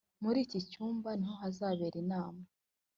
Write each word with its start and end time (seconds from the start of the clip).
muri 0.23 0.39
iki 0.45 0.59
cyumba 0.69 1.09
niho 1.17 1.35
hazabera 1.41 1.95
inama. 2.03 2.43